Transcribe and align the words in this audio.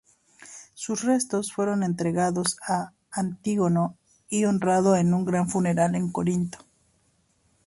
Sus 0.73 1.03
restos 1.03 1.53
fueron 1.53 1.83
entregados 1.83 2.57
a 2.67 2.91
Antígono 3.11 3.99
y 4.29 4.45
honrado 4.45 4.95
con 4.97 5.13
un 5.13 5.25
gran 5.25 5.47
funeral 5.47 5.93
en 5.93 6.11
Corinto. 6.11 6.57